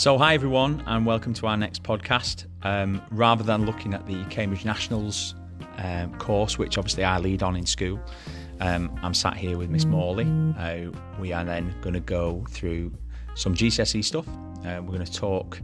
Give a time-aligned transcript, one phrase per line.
[0.00, 2.46] So, hi everyone, and welcome to our next podcast.
[2.62, 5.34] Um, rather than looking at the Cambridge Nationals
[5.76, 8.00] um, course, which obviously I lead on in school,
[8.62, 10.24] um, I'm sat here with Miss Morley.
[10.58, 10.90] Uh,
[11.20, 12.94] we are then going to go through
[13.34, 14.26] some GCSE stuff.
[14.26, 15.60] Uh, we're going to talk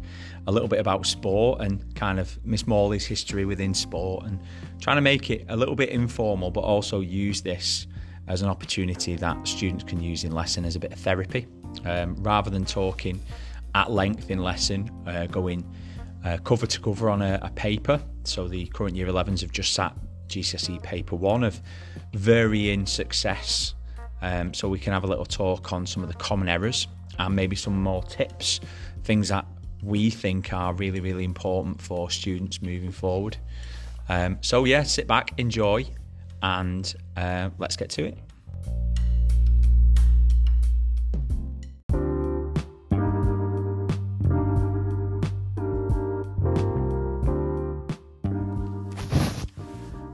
[0.46, 4.38] a little bit about sport and kind of Miss Morley's history within sport and
[4.82, 7.86] trying to make it a little bit informal, but also use this
[8.28, 11.46] as an opportunity that students can use in lesson as a bit of therapy.
[11.86, 13.20] Um, rather than talking
[13.76, 15.62] at length in lesson, uh, going
[16.24, 18.02] uh, cover to cover on a, a, paper.
[18.24, 19.94] So the current year 11s have just sat
[20.28, 21.60] GCSE paper one of
[22.14, 23.74] varying success.
[24.22, 27.36] Um, so we can have a little talk on some of the common errors and
[27.36, 28.60] maybe some more tips,
[29.04, 29.44] things that
[29.82, 33.36] we think are really, really important for students moving forward.
[34.08, 35.84] Um, so yeah, sit back, enjoy,
[36.42, 38.18] and uh, let's get to it.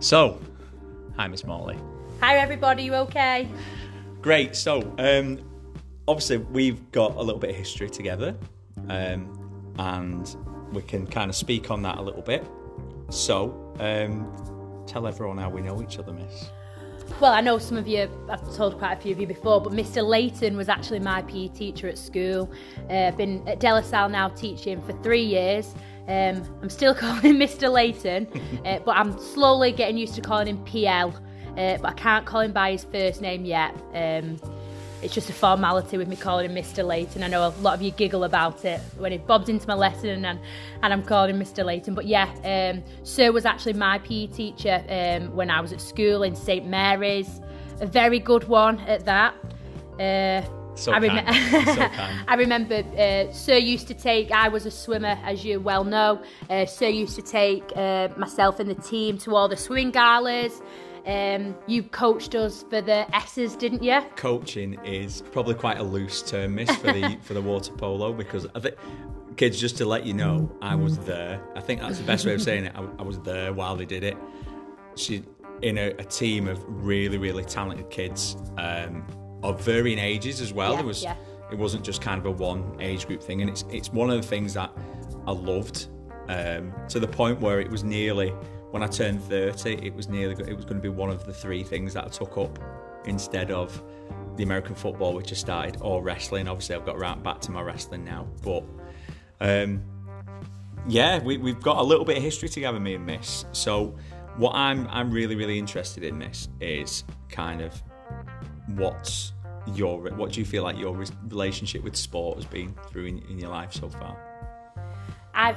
[0.03, 0.41] So,
[1.17, 1.79] hi, Miss Morley.
[2.21, 2.83] Hi, everybody.
[2.83, 3.49] You okay?
[4.21, 4.57] Great.
[4.57, 5.39] So, um,
[6.09, 8.35] obviously, we've got a little bit of history together,
[8.89, 10.37] um, and
[10.73, 12.45] we can kind of speak on that a little bit.
[13.11, 16.51] So, um, tell everyone how we know each other, Miss.
[17.21, 19.73] Well, I know some of you, I've told quite a few of you before, but
[19.73, 20.05] Mr.
[20.05, 22.51] Layton was actually my PE teacher at school.
[22.91, 25.73] Uh, I've been at De La Salle now teaching for three years.
[26.09, 27.71] Um, I'm still calling him Mr.
[27.71, 28.27] Layton,
[28.65, 31.15] uh, but I'm slowly getting used to calling him PL.
[31.57, 33.75] Uh, but I can't call him by his first name yet.
[33.95, 34.41] Um,
[35.03, 36.87] it's just a formality with me calling him Mr.
[36.87, 37.23] Layton.
[37.23, 40.25] I know a lot of you giggle about it when he bobs into my lesson
[40.25, 40.39] and,
[40.83, 41.65] and I'm calling him Mr.
[41.65, 41.95] Layton.
[41.95, 46.23] But yeah, um, Sir was actually my PE teacher um, when I was at school
[46.23, 47.41] in St Mary's.
[47.81, 49.35] A very good one at that.
[49.99, 51.27] Uh, so I, rem-
[51.67, 51.89] so
[52.29, 56.23] I remember uh, Sir used to take, I was a swimmer, as you well know.
[56.49, 60.63] Uh, Sir used to take uh, myself and the team to all the swimming galas.
[61.07, 64.01] Um, you coached us for the S's, didn't you?
[64.17, 68.47] Coaching is probably quite a loose term, Miss, for the for the water polo because
[68.55, 68.77] I think
[69.37, 71.43] kids, just to let you know, I was there.
[71.57, 72.73] I think that's the best way of saying it.
[72.75, 74.17] I, I was there while they did it.
[74.95, 75.25] She
[75.63, 78.37] in a, a team of really, really talented kids.
[78.59, 79.05] Um,
[79.43, 80.73] of varying ages as well.
[80.73, 81.17] Yeah, there was yeah.
[81.51, 84.21] it wasn't just kind of a one age group thing, and it's it's one of
[84.21, 84.71] the things that
[85.27, 85.89] I loved
[86.29, 88.33] um, to the point where it was nearly
[88.73, 91.33] when I turned thirty, it was nearly it was going to be one of the
[91.33, 92.59] three things that I took up
[93.05, 93.83] instead of
[94.37, 96.49] the American football, which I started, or wrestling.
[96.49, 98.65] Obviously, I've got right back to my wrestling now, but.
[99.41, 99.83] Um,
[100.89, 103.45] yeah, we, we've got a little bit of history together, me and Miss.
[103.53, 103.97] So,
[104.37, 107.81] what I'm I'm really really interested in, Miss, is kind of
[108.75, 109.33] what's
[109.75, 110.97] your what do you feel like your
[111.29, 114.17] relationship with sport has been through in, in your life so far?
[115.35, 115.57] I've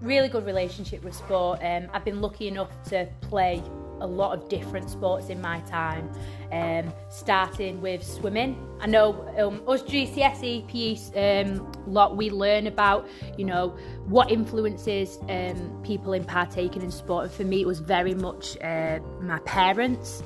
[0.00, 1.60] really good relationship with sport.
[1.62, 3.62] Um, I've been lucky enough to play
[4.00, 6.10] a lot of different sports in my time,
[6.52, 8.56] um, starting with swimming.
[8.80, 13.76] I know um, us GCSE PE um, lot we learn about, you know,
[14.06, 17.24] what influences um, people in partaking in sport.
[17.24, 20.22] And for me, it was very much uh, my parents.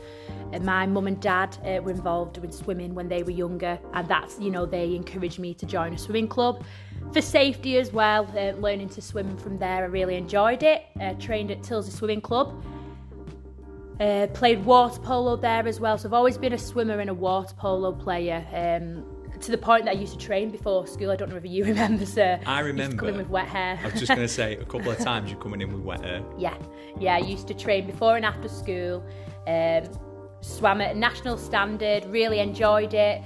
[0.53, 4.07] Uh, my mum and dad uh, were involved with swimming when they were younger, and
[4.07, 6.63] that's you know they encouraged me to join a swimming club
[7.13, 8.27] for safety as well.
[8.37, 10.87] Uh, learning to swim from there, I really enjoyed it.
[11.01, 12.65] Uh, trained at Tyldesley Swimming Club.
[14.01, 17.15] Uh, played water polo there as well, so I've always been a swimmer and a
[17.15, 18.45] water polo player.
[18.53, 19.05] Um,
[19.41, 21.11] to the point that I used to train before school.
[21.11, 22.41] I don't know if you remember, sir.
[22.47, 22.97] I remember.
[22.97, 23.79] coming with wet hair.
[23.83, 26.03] I was just going to say, a couple of times you're coming in with wet
[26.03, 26.23] hair.
[26.39, 26.57] Yeah,
[26.99, 27.17] yeah.
[27.17, 29.05] I used to train before and after school.
[29.47, 29.85] Um,
[30.41, 33.23] swam at national standard, really enjoyed it.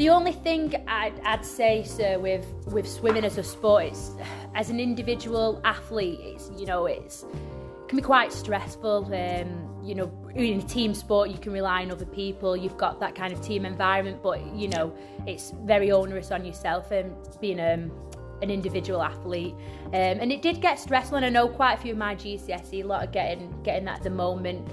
[0.00, 4.12] The only thing I'd, I'd say, sir, with with swimming as a sport, it's
[4.54, 9.14] as an individual athlete, it's you know it's it can be quite stressful.
[9.14, 12.56] Um, you know, in a team sport, you can rely on other people.
[12.56, 16.92] You've got that kind of team environment, but you know, it's very onerous on yourself
[16.92, 17.92] and being um,
[18.40, 19.54] an individual athlete.
[19.88, 22.84] Um, and it did get stressful, and I know quite a few of my GCSE,
[22.84, 24.66] a lot of getting getting that at the moment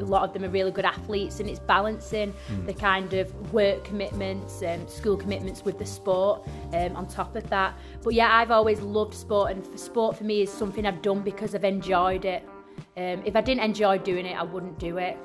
[0.00, 2.66] a lot of them are really good athletes and it's balancing mm.
[2.66, 7.48] the kind of work commitments and school commitments with the sport um, on top of
[7.50, 7.76] that.
[8.02, 11.20] But yeah I've always loved sport and for sport for me is something I've done
[11.20, 12.42] because I've enjoyed it.
[12.96, 15.16] Um, if I didn't enjoy doing it I wouldn't do it.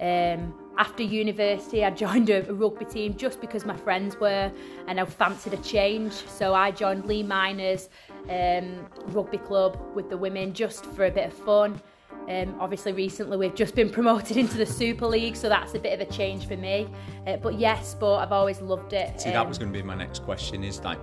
[0.00, 4.52] Um, after university I joined a, a rugby team just because my friends were
[4.86, 6.12] and I fancied a change.
[6.12, 7.88] So I joined Leigh Miners
[8.28, 11.80] um, rugby club with the women just for a bit of fun
[12.28, 15.98] um, obviously, recently we've just been promoted into the Super League, so that's a bit
[15.98, 16.88] of a change for me.
[17.26, 19.20] Uh, but yes, but I've always loved it.
[19.20, 20.98] See, um, that was going to be my next question is like,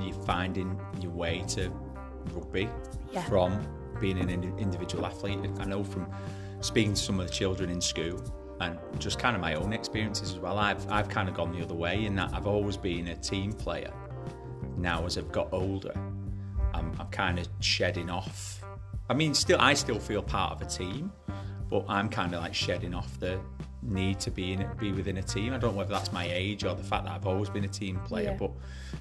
[0.00, 1.70] you're finding your way to
[2.32, 2.68] rugby
[3.12, 3.22] Yeah.
[3.24, 3.60] from
[4.00, 5.38] being an individual athlete.
[5.58, 6.06] I know from
[6.60, 8.22] speaking to some of the children in school
[8.60, 10.58] and just kind of my own experiences as well.
[10.58, 13.52] I've I've kind of gone the other way in that I've always been a team
[13.52, 13.92] player.
[14.76, 15.92] Now as I've got older,
[16.72, 18.59] I'm, I'm kind of shedding off.
[19.10, 21.12] I mean, still I still feel part of a team,
[21.68, 23.40] but I'm kind of like shedding off the
[23.82, 25.52] need to be in it, be within a team.
[25.52, 27.68] I don't know whether that's my age or the fact that I've always been a
[27.68, 28.36] team player, Yeah.
[28.36, 28.52] but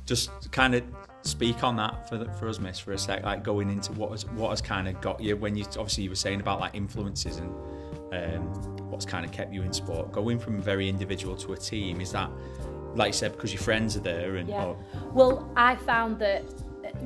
[0.07, 0.83] just kind of
[1.21, 3.23] speak on that for the, for us, Miss, for a sec.
[3.23, 6.09] Like going into what has what has kind of got you when you obviously you
[6.09, 7.51] were saying about like influences and
[8.11, 8.41] um,
[8.89, 10.11] what's kind of kept you in sport.
[10.11, 12.31] Going from very individual to a team is that,
[12.95, 14.65] like you said, because your friends are there and Yeah.
[14.65, 14.77] or-
[15.13, 16.43] Well, I found that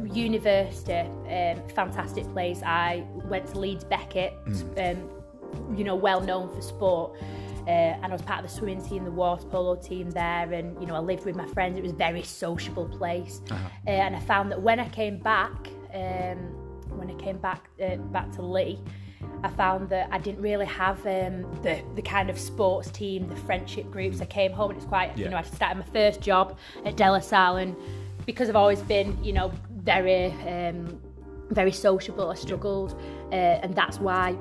[0.03, 2.61] university, um, fantastic place.
[2.63, 4.33] I went to Leeds Beckett,
[4.77, 5.09] um,
[5.75, 7.17] you know, well known for sport.
[7.65, 10.77] Uh, and I was part of the swimming team, the water polo team there, and
[10.81, 11.77] you know I lived with my friends.
[11.77, 13.55] It was a very sociable place, uh,
[13.87, 16.37] and I found that when I came back, um,
[16.97, 18.79] when I came back uh, back to Leigh,
[19.43, 23.35] I found that I didn't really have um, the the kind of sports team, the
[23.37, 24.19] friendship groups.
[24.19, 25.23] I came home and it's quite, Yeah.
[25.25, 27.77] you know, I started my first job at De La Salle, and
[28.25, 29.53] because I've always been, you know,
[29.83, 30.99] very um,
[31.51, 32.99] very sociable, I struggled,
[33.31, 34.35] uh, and that's why.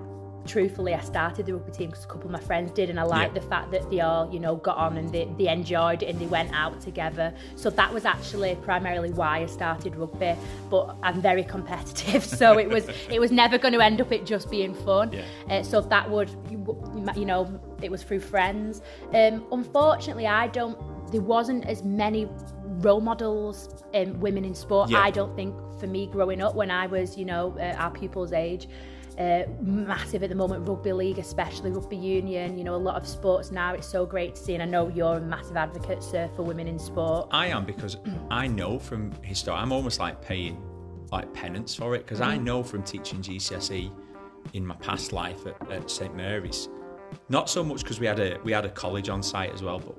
[0.45, 3.05] Truthfully, I started the rugby team because a couple of my friends did, and I
[3.05, 3.41] liked Yeah.
[3.43, 6.19] the fact that they all, you know, got on and they, they enjoyed it and
[6.19, 7.33] they went out together.
[7.55, 10.35] So that was actually primarily why I started rugby.
[10.69, 14.27] But I'm very competitive, so it was it was never going to end up it
[14.27, 15.13] just being fun.
[15.13, 15.23] Yeah.
[15.49, 18.83] Uh, so that would, you know, it was through friends.
[19.15, 20.77] Um, unfortunately, I don't.
[21.13, 22.29] There wasn't as many
[22.83, 24.91] role models, um, women in sport.
[24.91, 25.01] Yeah.
[25.01, 28.33] I don't think for me growing up when I was, you know, uh, our pupils'
[28.33, 28.69] age.
[29.19, 32.57] Uh, massive at the moment, rugby league, especially rugby union.
[32.57, 33.75] You know, a lot of sports now.
[33.75, 36.67] It's so great to see, and I know you're a massive advocate, sir, for women
[36.67, 37.29] in sport.
[37.31, 37.99] I am because
[38.31, 40.63] I know from history, I'm almost like paying
[41.11, 43.93] like penance for it because I know from teaching GCSE
[44.55, 46.71] in my past life at, at St Mary's,
[47.29, 49.79] not so much because we had a we had a college on site as well,
[49.79, 49.95] but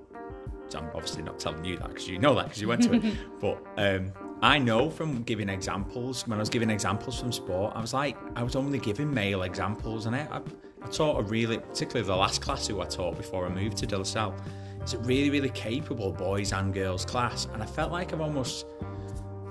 [0.75, 3.03] I'm obviously not telling you that because you know that because you went to it.
[3.39, 4.11] But um,
[4.41, 8.17] I know from giving examples when I was giving examples from sport, I was like
[8.35, 10.41] I was only giving male examples, and I, I,
[10.83, 13.87] I taught a really, particularly the last class who I taught before I moved to
[13.87, 14.35] De La Salle.
[14.81, 18.65] It's a really, really capable boys and girls class, and I felt like I've almost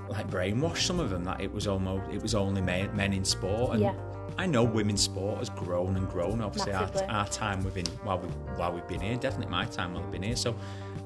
[0.09, 3.25] like brainwashed some of them that it was almost it was only men, men in
[3.25, 3.73] sport.
[3.73, 3.95] And Yeah.
[4.39, 6.41] I know women's sport has grown and grown.
[6.41, 10.03] Obviously, our, our time within while we while we've been here, definitely my time while
[10.03, 10.37] I've been here.
[10.37, 10.55] So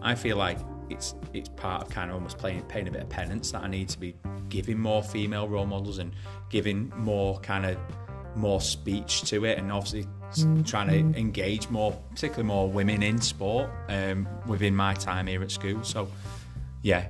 [0.02, 0.58] I feel like
[0.88, 3.68] it's it's part of kind of almost playing paying a bit of penance that I
[3.68, 4.14] need to be
[4.48, 6.12] giving more female role models and
[6.50, 7.76] giving more kind of
[8.36, 13.20] more speech to it, and obviously s- trying to engage more, particularly more women in
[13.20, 15.82] sport um, within my time here at school.
[15.82, 16.08] So
[16.82, 17.06] yeah.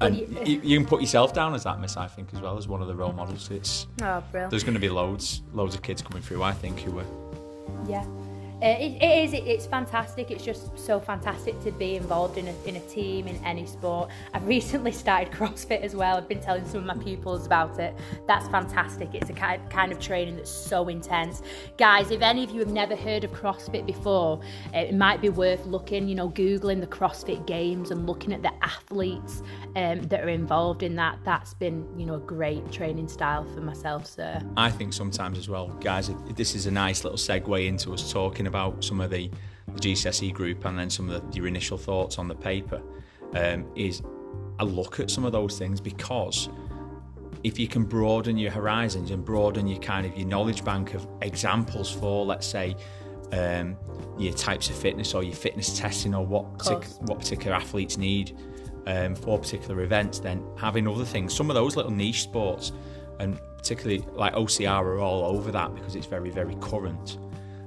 [0.00, 1.96] And you- you, you can put yourself down as that, Miss.
[1.96, 3.50] I think as well as one of the role models.
[3.50, 4.50] It's Oh, brilliant.
[4.50, 6.42] there's going to be loads, loads of kids coming through.
[6.42, 7.04] I think who were
[7.88, 8.04] Yeah.
[8.62, 9.32] Uh, it, it is.
[9.34, 10.30] It, it's fantastic.
[10.30, 14.08] It's just so fantastic to be involved in a, in a team in any sport.
[14.32, 16.16] I've recently started CrossFit as well.
[16.16, 17.94] I've been telling some of my pupils about it.
[18.26, 19.14] That's fantastic.
[19.14, 21.42] It's a ki- kind of training that's so intense.
[21.76, 24.40] Guys, if any of you have never heard of CrossFit before,
[24.74, 28.40] uh, it might be worth looking, you know, Googling the CrossFit Games and looking at
[28.40, 29.42] the athletes
[29.76, 31.18] um, that are involved in that.
[31.24, 34.40] That's been, you know, a great training style for myself, sir.
[34.56, 38.45] I think sometimes as well, guys, this is a nice little segue into us talking
[38.46, 39.30] about some of the,
[39.74, 42.82] the GCSE group and then some of the, your initial thoughts on the paper.
[43.34, 44.02] Um, is
[44.60, 46.48] a look at some of those things because
[47.42, 51.06] if you can broaden your horizons and broaden your kind of your knowledge bank of
[51.22, 52.76] examples for, let's say,
[53.32, 53.76] um,
[54.18, 58.36] your types of fitness or your fitness testing or what partic- what particular athletes need
[58.86, 62.72] um, for particular events, then having other things, some of those little niche sports,
[63.18, 67.18] and particularly like OCR are all over that because it's very very current.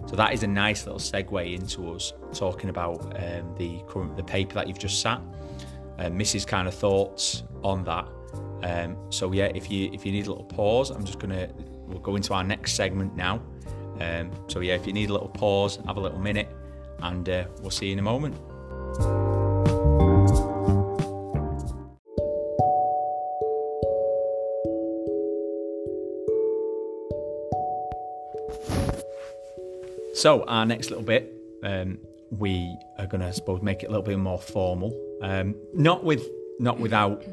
[0.09, 4.23] So that is a nice little segue into us talking about um, the current the
[4.23, 5.21] paper that you've just sat,
[5.99, 6.47] um, Mrs.
[6.47, 8.07] kind of thoughts on that.
[8.63, 11.47] Um, so yeah, if you if you need a little pause, I'm just gonna
[11.85, 13.39] we'll go into our next segment now.
[13.99, 16.49] Um, so yeah, if you need a little pause, have a little minute,
[17.03, 18.35] and uh, we'll see you in a moment.
[30.19, 31.33] So our next little bit,
[31.63, 31.97] um,
[32.29, 34.93] we are going to, I suppose, make it a little bit more formal.
[35.21, 36.27] Um, not with,
[36.59, 37.23] not without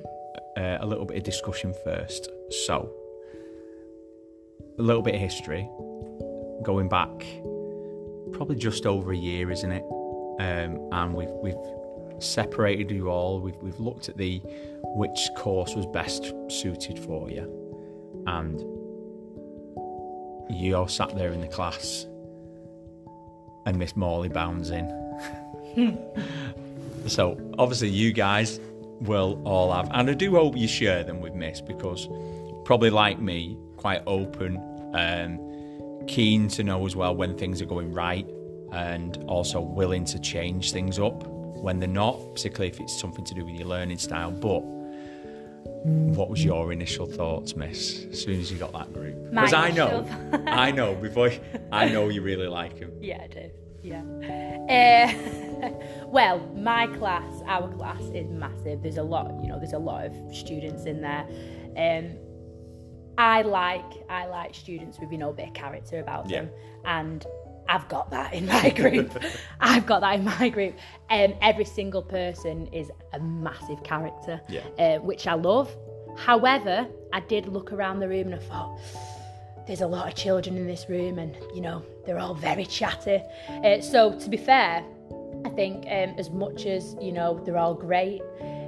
[0.57, 2.29] uh, a little bit of discussion first.
[2.65, 2.89] So,
[4.79, 5.69] a little bit of history,
[6.63, 7.27] going back,
[8.35, 9.83] probably just over a year, isn't it?
[10.39, 13.41] Um, and we've we've separated you all.
[13.41, 14.41] We've, we've looked at the
[14.95, 18.61] which course was best suited for you, and
[20.49, 22.07] you all sat there in the class,
[23.67, 24.87] and Miss Morley bounds in.
[27.07, 28.59] so obviously you guys
[29.01, 32.09] will all have, and I do hope you share them with Miss because
[32.65, 34.57] probably like me, quite open
[34.95, 38.27] and keen to know as well when things are going right,
[38.73, 43.35] and also willing to change things up when they're not, particularly if it's something to
[43.35, 44.31] do with your learning style.
[44.31, 44.63] But
[45.85, 49.31] what was your initial thoughts, Miss, as soon as you got that group?
[49.31, 50.07] Because I know,
[50.47, 51.31] I know before
[51.73, 52.93] I know you really like him.
[53.01, 53.51] Yeah, I do.
[53.83, 54.03] Yeah.
[55.63, 55.71] Uh,
[56.07, 58.83] well, my class, our class is massive.
[58.83, 61.27] There's a lot, you know, there's a lot of students in there.
[61.77, 62.17] Um,
[63.19, 66.51] I like, I like students with you know a bit of character about them,
[66.85, 67.25] and
[67.69, 69.17] I've got that in my group.
[69.61, 70.77] I've got that in my group.
[71.11, 74.63] Um, every single person is a massive character, Yeah.
[74.79, 75.75] uh, which I love.
[76.17, 78.79] However, I did look around the room and I thought
[79.67, 83.21] there's a lot of children in this room and you know they're all very chatty
[83.65, 84.85] uh, so to be fair
[85.45, 88.23] i think um, as much as you know they're all great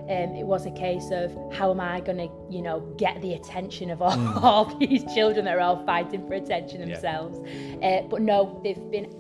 [0.09, 3.35] um, it was a case of how am i going to you know get the
[3.35, 6.87] attention of all, all these children that are all fighting for attention Yeah.
[6.87, 7.39] themselves
[7.83, 9.13] uh, but no they've been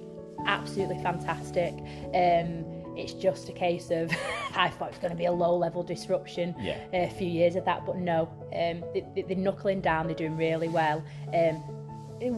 [0.46, 1.74] absolutely fantastic
[2.14, 2.64] um,
[2.96, 4.10] it's just a case of
[4.56, 6.78] I thought it was going to be a low level disruption Yeah.
[6.92, 10.06] a few years of that, but no, um, they, they, they're knuckling down.
[10.06, 11.04] They're doing really well.
[11.32, 11.62] Um,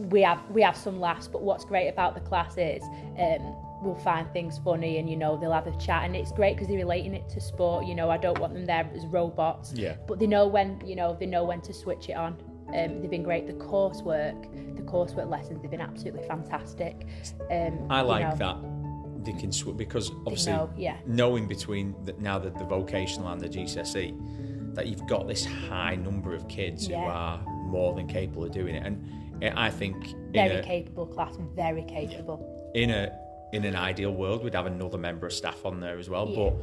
[0.09, 2.83] we have we have some laughs, but what's great about the class is
[3.17, 6.55] um, we'll find things funny, and you know they'll have a chat, and it's great
[6.55, 7.85] because they're relating it to sport.
[7.85, 9.95] You know, I don't want them there as robots, Yeah.
[10.07, 12.35] but they know when you know they know when to switch it on.
[12.69, 13.47] Um, they've been great.
[13.47, 17.05] The coursework, the coursework lessons, they've been absolutely fantastic.
[17.51, 20.97] Um, I you like know, that they can sw- because obviously know, yeah.
[21.05, 25.95] knowing between the, now that the vocational and the GCSE that you've got this high
[25.95, 29.95] number of kids who are more than capable of doing it, and I think
[30.31, 32.71] Very a, capable class, very capable.
[32.73, 33.11] in a
[33.53, 36.27] in an ideal world we'd have another member of staff on there as well.
[36.29, 36.35] Yeah.
[36.49, 36.53] But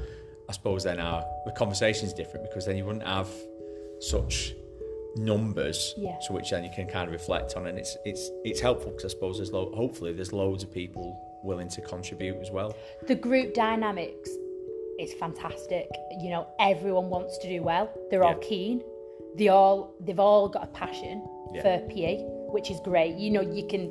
[0.49, 3.29] I suppose then our the conversation's different because then you wouldn't have
[4.01, 4.55] such
[5.17, 6.17] numbers Yeah.
[6.27, 9.05] to which then you can kind of reflect on and it's it's it's helpful because
[9.07, 12.75] I suppose there's lo- hopefully there's loads of people willing to contribute as well.
[13.07, 14.31] the group dynamics
[14.99, 15.89] is fantastic.
[16.21, 17.89] You know, everyone wants to do well.
[18.11, 18.83] They're all keen.
[19.37, 21.23] They all they've all got a passion
[21.55, 21.63] Yeah.
[21.63, 22.17] for PE,
[22.51, 23.15] which is great.
[23.15, 23.83] You know, you can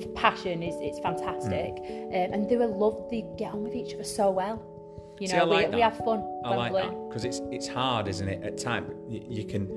[0.00, 2.06] the passion is it's fantastic, Mm.
[2.26, 3.08] um, and they will love.
[3.10, 4.62] They get on with each other so well.
[5.20, 6.22] You See, know, I like we, we have fun.
[6.44, 8.42] I like that because it's it's hard, isn't it?
[8.42, 9.68] At time you, you can.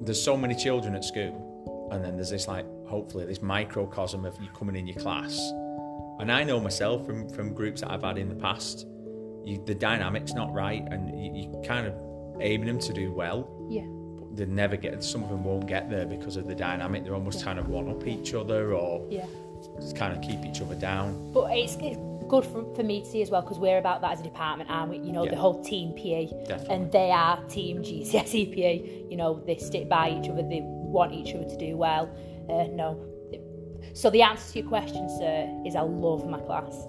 [0.00, 4.36] There's so many children at school, and then there's this like hopefully this microcosm of
[4.40, 5.38] you coming in your class,
[6.20, 8.86] and I know myself from from groups that I've had in the past,
[9.44, 11.94] you, the dynamic's not right, and you, you kind of
[12.40, 13.48] aiming them to do well.
[13.70, 13.86] Yeah.
[14.34, 15.02] They never get.
[15.02, 17.04] Some of them won't get there because of the dynamic.
[17.04, 19.26] They're almost kind of one up each other, or Yeah.
[19.80, 21.32] just kind of keep each other down.
[21.32, 24.12] But it's, it's good for, for me to see as well because we're about that
[24.12, 24.98] as a department, aren't we?
[24.98, 25.30] You know, Yeah.
[25.30, 26.74] the whole team PA Definitely.
[26.74, 28.34] and they are team GCSE.
[28.56, 29.06] E.
[29.10, 30.42] You know, they stick by each other.
[30.42, 32.08] They want each other to do well.
[32.48, 33.04] Uh, no.
[33.94, 36.86] So the answer to your question, sir, is I love my class.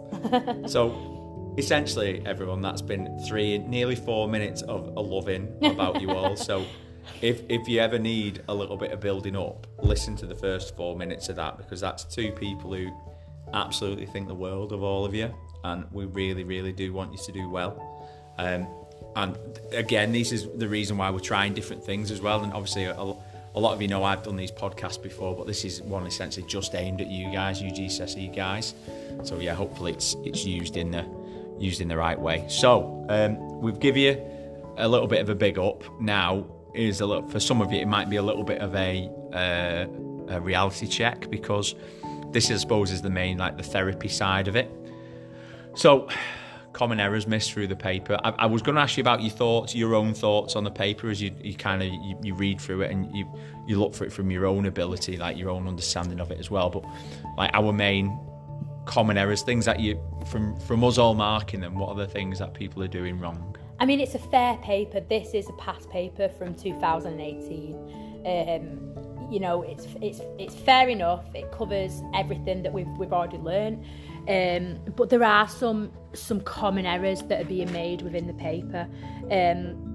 [0.70, 6.36] So, essentially, everyone, that's been three, nearly four minutes of a loving about you all.
[6.36, 6.66] So,
[7.22, 10.76] if if you ever need a little bit of building up, listen to the first
[10.76, 12.90] four minutes of that because that's two people who
[13.54, 17.18] absolutely think the world of all of you, and we really, really do want you
[17.18, 17.86] to do well.
[18.38, 18.68] Um,
[19.16, 19.38] and
[19.72, 22.44] again, this is the reason why we're trying different things as well.
[22.44, 25.66] And obviously, a, a lot of you know I've done these podcasts before, but this
[25.66, 27.72] is one essentially just aimed at you guys, you
[28.30, 28.74] guys.
[29.24, 31.06] So yeah, hopefully it's it's used in the
[31.60, 32.46] used in the right way.
[32.48, 34.22] So um, we've give you
[34.78, 35.84] a little bit of a big up.
[36.00, 38.76] Now is a little for some of you, it might be a little bit of
[38.76, 39.86] a, uh,
[40.36, 41.76] a reality check because
[42.32, 44.72] this, I suppose, is the main like the therapy side of it.
[45.76, 46.10] So,
[46.74, 48.20] common errors missed through the paper.
[48.24, 50.72] I, I was going to ask you about your thoughts, your own thoughts on the
[50.72, 53.28] paper as you, you kind of you, you read through it and you
[53.68, 56.50] you look for it from your own ability, like your own understanding of it as
[56.50, 56.70] well.
[56.70, 56.86] But
[57.38, 58.20] like our main
[58.86, 61.76] common errors, things that you from from us all marking them.
[61.76, 63.56] What are the things that people are doing wrong?
[63.80, 65.00] I mean, it's a fair paper.
[65.00, 67.76] This is a past paper from 2018.
[68.26, 71.24] Um, you know, it's it's it's fair enough.
[71.34, 73.86] It covers everything that we've we've already learned.
[74.28, 78.88] Um, but there are some some common errors that are being made within the paper.
[79.32, 79.86] Um,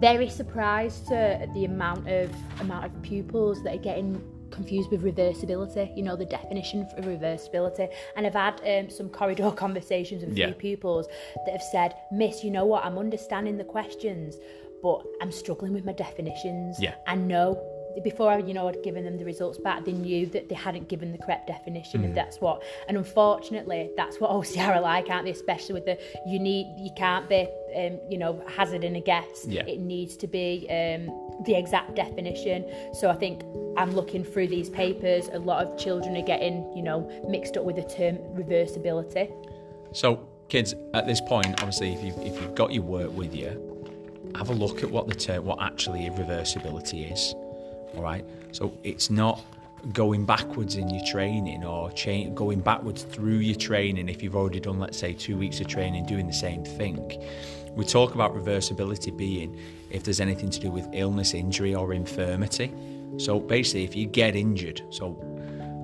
[0.00, 5.96] very surprised at the amount of amount of pupils that are getting confused with reversibility,
[5.96, 7.88] you know, the definition for reversibility.
[8.16, 11.06] And I've had um, some corridor conversations with a few pupils
[11.46, 14.36] that have said, Miss, you know what, I'm understanding the questions,
[14.82, 16.76] but I'm struggling with my definitions.
[16.80, 16.94] Yeah.
[17.06, 17.60] I know.
[18.04, 20.88] Before I, you know, I'd given them the results back, they knew that they hadn't
[20.88, 22.04] given the correct definition, Mm.
[22.04, 22.62] and that's what.
[22.86, 25.32] And unfortunately, that's what OCR are like, aren't they?
[25.32, 29.46] Especially with the you need, you can't be, um, you know, hazard hazarding a guess.
[29.46, 29.64] Yeah.
[29.66, 32.64] It needs to be um, the exact definition.
[32.94, 33.42] So I think
[33.76, 35.28] I'm looking through these papers.
[35.32, 39.32] A lot of children are getting, you know, mixed up with the term reversibility.
[39.92, 43.64] So, kids, at this point, obviously, if you've, if you've got your work with you,
[44.34, 47.34] have a look at what the term, what actually reversibility is.
[47.94, 48.24] All right.
[48.52, 49.42] So it's not
[49.92, 54.60] going backwards in your training or cha- going backwards through your training if you've already
[54.60, 57.24] done, let's say, two weeks of training doing the same thing.
[57.78, 59.56] We talk about reversibility being
[59.88, 62.74] if there's anything to do with illness, injury, or infirmity.
[63.18, 65.10] So basically, if you get injured, so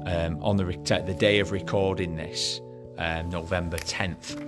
[0.05, 0.65] um, on the,
[1.07, 2.61] the day of recording this,
[2.99, 4.43] um, November 10th,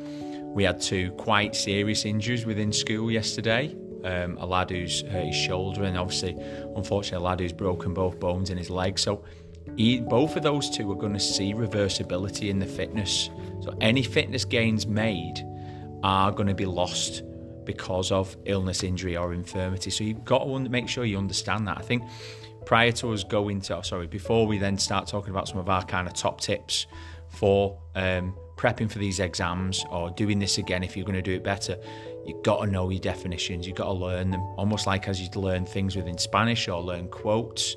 [0.55, 3.73] we had two quite serious injuries within school yesterday.
[4.03, 6.37] Um, a lad who's hurt his shoulder, and obviously,
[6.75, 8.99] unfortunately, a lad who's broken both bones in his leg.
[8.99, 9.23] So,
[9.77, 13.31] he, both of those two are going to see reversibility in the fitness.
[13.61, 15.47] So, any fitness gains made
[16.03, 17.23] are going to be lost
[17.67, 19.91] because of illness, injury, or infirmity.
[19.91, 21.77] So, you've got to make sure you understand that.
[21.79, 22.05] I think
[22.65, 25.69] prior to us going to, oh, sorry, before we then start talking about some of
[25.69, 26.87] our kind of top tips
[27.29, 31.33] for um, prepping for these exams or doing this again if you're going to do
[31.33, 31.79] it better,
[32.27, 33.67] you've got to know your definitions.
[33.67, 37.09] You've got to learn them, almost like as you'd learn things within Spanish or learn
[37.09, 37.77] quotes.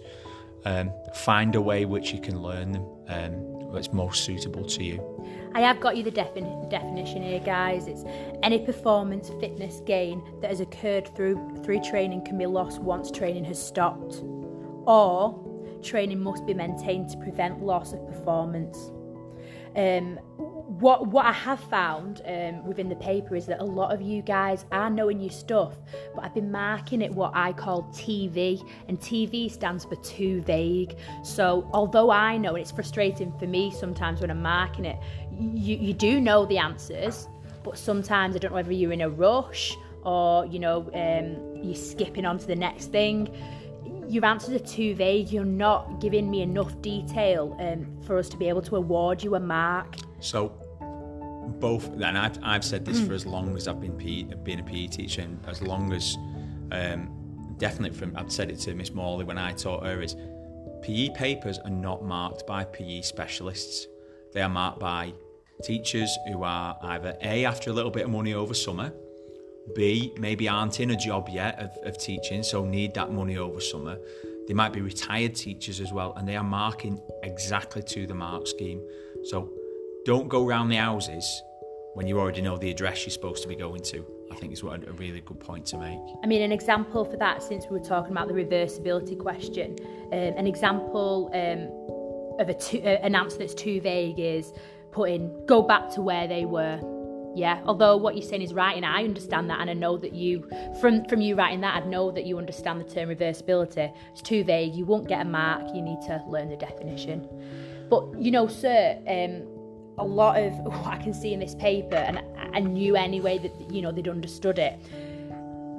[0.65, 4.99] Um, find a way which you can learn them um, that's most suitable to you.
[5.53, 7.87] I have got you the defini- definition here, guys.
[7.87, 8.03] It's
[8.43, 13.45] any performance fitness gain that has occurred through through training can be lost once training
[13.45, 14.23] has stopped,
[14.85, 15.45] or
[15.83, 18.91] training must be maintained to prevent loss of performance.
[19.75, 20.19] Um,
[20.79, 24.21] what what I have found um, within the paper is that a lot of you
[24.21, 25.77] guys are knowing your stuff,
[26.15, 30.95] but I've been marking it what I call TV, and TV stands for too vague.
[31.23, 34.97] So although I know, and it's frustrating for me sometimes when I'm marking it,
[35.39, 37.27] you you do know the answers,
[37.63, 41.75] but sometimes I don't know whether you're in a rush or you know um, you're
[41.75, 43.29] skipping on to the next thing
[44.09, 45.31] your answers are too vague.
[45.31, 49.35] You're not giving me enough detail um, for us to be able to award you
[49.35, 49.97] a mark.
[50.19, 50.49] So,
[51.59, 54.63] both, and I've, I've said this for as long as I've been P, been a
[54.63, 56.17] PE teacher, and as long as,
[56.71, 60.15] um, definitely from, I've said it to Miss Morley when I taught her, is
[60.81, 63.87] PE papers are not marked by PE specialists.
[64.33, 65.13] They are marked by
[65.63, 68.93] teachers who are either A, after a little bit of money over summer,
[69.75, 73.59] B, maybe aren't in a job yet of, of teaching, so need that money over
[73.59, 73.97] summer.
[74.47, 78.47] They might be retired teachers as well, and they are marking exactly to the mark
[78.47, 78.81] scheme.
[79.25, 79.51] So
[80.05, 81.43] don't go round the houses
[81.93, 84.05] when you already know the address you're supposed to be going to.
[84.31, 85.99] I think is what a, really good point to make.
[86.23, 89.75] I mean, an example for that, since we were talking about the reversibility question,
[90.11, 94.53] um, an example um, of a uh, an answer that's too vague is
[94.91, 96.79] putting go back to where they were.
[97.35, 100.13] Yeah, although what you're saying is right, and I understand that, and I know that
[100.13, 100.49] you,
[100.81, 103.93] from from you writing that, I know that you understand the term reversibility.
[104.11, 104.73] It's too vague.
[104.73, 105.67] You won't get a mark.
[105.73, 107.27] You need to learn the definition.
[107.89, 109.47] But you know, sir, um,
[109.99, 113.37] a lot of what I can see in this paper, and I, I knew anyway
[113.37, 114.79] that you know they'd understood it.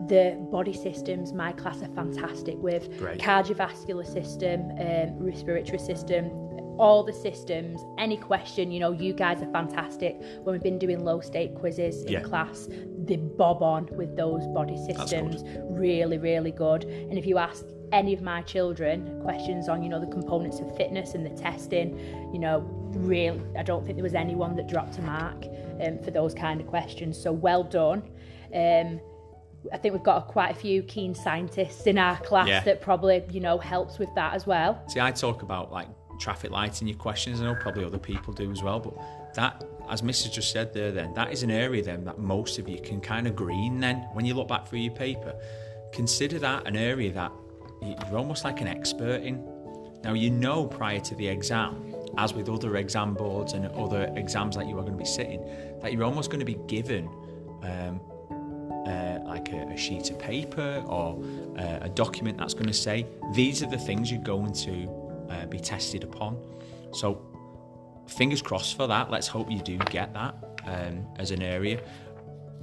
[0.09, 3.21] The body systems, my class are fantastic with Great.
[3.21, 6.31] cardiovascular system, um, respiratory system,
[6.81, 7.81] all the systems.
[7.99, 10.19] Any question, you know, you guys are fantastic.
[10.43, 12.21] When we've been doing low stake quizzes in Yeah.
[12.21, 12.69] class,
[13.05, 15.45] they bob on with those body systems.
[15.69, 16.85] Really, really good.
[16.85, 20.75] And if you ask any of my children questions on, you know, the components of
[20.77, 21.99] fitness and the testing,
[22.33, 22.61] you know,
[22.95, 25.45] really, I don't think there was anyone that dropped a mark
[25.85, 27.21] um, for those kind of questions.
[27.21, 28.03] So well done.
[28.55, 29.01] Um,
[29.71, 32.61] I think we've got quite a few keen scientists in our class Yeah.
[32.65, 34.81] that probably, you know, helps with that as well.
[34.89, 35.89] See, I talk about like
[36.21, 37.41] traffic lights in your questions.
[37.41, 38.95] I know probably other people do as well, but
[39.35, 40.33] that, as Mrs.
[40.33, 43.27] just said there, then that is an area then that most of you can kind
[43.27, 43.81] of green.
[43.81, 45.35] Then when you look back through your paper,
[45.93, 47.33] consider that an area that
[47.83, 49.45] you're almost like an expert in.
[50.05, 54.57] Now you know prior to the exam, as with other exam boards and other exams
[54.57, 55.45] that you are going to be sitting,
[55.81, 57.09] that you're almost going to be given.
[57.63, 58.01] Um,
[58.87, 61.23] uh, like a, a sheet of paper or
[61.59, 64.89] uh, a document that's going to say these are the things you're going to
[65.31, 66.37] uh, be tested upon.
[66.93, 67.23] So,
[68.07, 69.11] fingers crossed for that.
[69.11, 70.35] Let's hope you do get that
[70.67, 71.81] um, as an area.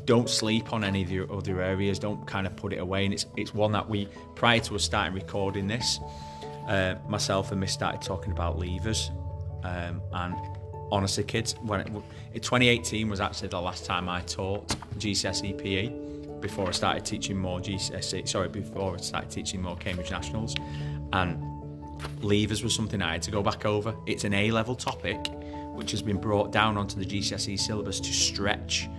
[0.06, 2.00] Don't sleep on any of the other areas.
[2.00, 3.06] Don't kind of put it away.
[3.06, 6.00] And it's it's one that we prior to us starting recording this,
[6.68, 9.12] uh, myself and Miss started talking about levers.
[9.64, 10.36] Um, and
[10.92, 16.40] honestly, kids, when it, in 2018 was actually the last time I taught GCSE PE
[16.40, 18.28] before I started teaching more GCSE.
[18.28, 20.56] Sorry, before I started teaching more Cambridge Nationals,
[21.14, 21.44] and
[22.22, 23.96] levers was something I had to go back over.
[24.06, 25.28] It's an A level topic
[25.78, 28.90] which has been brought down onto the GCSE syllabus to stretch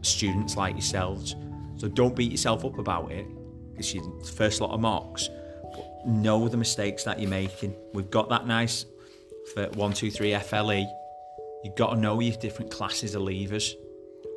[0.00, 1.36] students like yourselves.
[1.76, 3.26] So don't beat yourself up about it.
[3.76, 5.28] It's your first lot of marks.
[5.74, 7.74] But know the mistakes that you're making.
[7.92, 8.86] We've got that nice
[9.52, 10.86] for one, two, three FLE.
[11.64, 13.76] You've got to know your different classes of levers.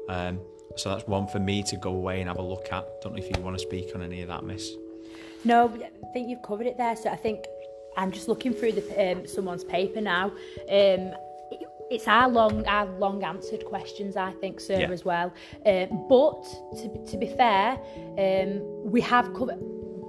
[0.09, 0.41] Um,
[0.75, 2.85] so that's one for me to go away and have a look at.
[3.01, 4.69] Don't know if you want to speak on any of that, Miss.
[5.45, 6.95] No, I think you've covered it there.
[6.95, 7.45] So I think
[7.97, 10.31] I'm just looking through the um, someone's paper now.
[10.69, 11.13] Um,
[11.89, 14.89] it's our long, our long answered questions, I think, sir, yeah.
[14.89, 15.31] as well.
[15.65, 16.43] Um, but
[16.77, 17.77] to, to be fair,
[18.17, 19.59] um, we have covered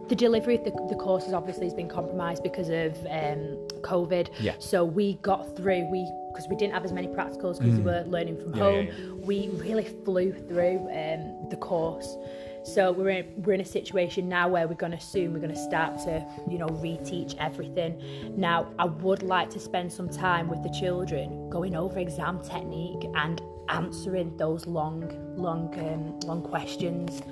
[0.09, 4.29] the delivery of the, the courses obviously has been compromised because of um, COVID.
[4.39, 4.55] Yeah.
[4.59, 5.91] So we got through.
[5.91, 7.79] We because we didn't have as many practicals because mm.
[7.79, 9.21] we were learning from yeah, home.
[9.23, 12.17] We really flew through um, the course.
[12.65, 15.55] So we're in, we're in a situation now where we're going to soon we're going
[15.55, 18.01] to start to you know reteach everything.
[18.37, 23.11] Now I would like to spend some time with the children going over exam technique
[23.15, 27.23] and answering those long long um, long questions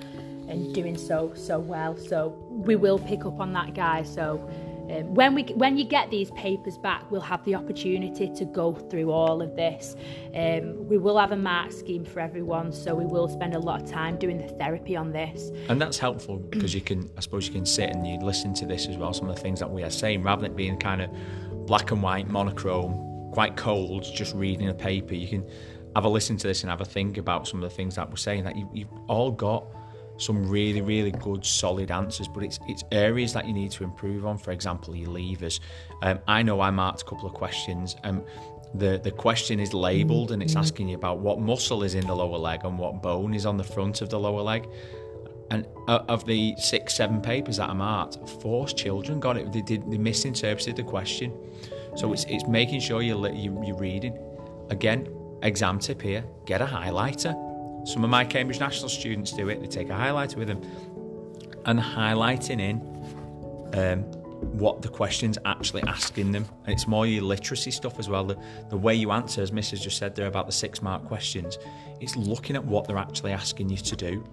[0.49, 1.97] and doing so so well.
[1.97, 4.13] So we will pick up on that, guys.
[4.13, 4.51] So
[4.93, 8.75] um, when we when you get these papers back, we'll have the opportunity to go
[8.75, 9.97] through all of this.
[10.35, 13.83] Um, we will have a mark scheme for everyone, so we will spend a lot
[13.83, 15.51] of time doing the therapy on this.
[15.69, 18.67] And that's helpful because you can, I suppose, you can sit and you listen to
[18.67, 19.13] this as well.
[19.13, 21.11] Some of the things that we are saying, rather than it being kind of
[21.67, 25.49] black and white, monochrome, quite cold, just reading a paper, you can
[25.95, 28.09] have a listen to this and have a think about some of the things that
[28.09, 28.45] we're saying.
[28.45, 29.65] That you, you've all got
[30.23, 34.25] some really, really good, solid answers, but it's it's areas that you need to improve
[34.25, 34.39] on.
[34.39, 35.61] For example, your levers.
[36.03, 37.97] Um, I know I marked a couple of questions.
[38.05, 38.25] Um,
[38.75, 42.15] the the question is labelled and it's asking you about what muscle is in the
[42.15, 44.69] lower leg and what bone is on the front of the lower leg.
[45.51, 49.53] And uh, of the six, seven papers that I marked, four children got it.
[49.53, 51.33] They did they misinterpreted the question.
[51.97, 54.19] So it's it's making sure you're you, you're reading.
[54.71, 55.09] Again,
[55.43, 57.52] exam tip here: get a highlighter
[57.85, 59.61] some of my Cambridge National students do it.
[59.61, 60.63] They take a highlighter with them
[61.65, 62.81] and highlighting in
[63.75, 64.03] um,
[64.59, 66.47] what the question's actually asking them.
[66.65, 68.25] And it's more your literacy stuff as well.
[68.25, 68.39] The,
[68.71, 69.83] the way you answer, as Mrs.
[69.83, 71.59] just said there about the six mark questions,
[72.01, 74.25] it's looking at what they're actually asking you to do,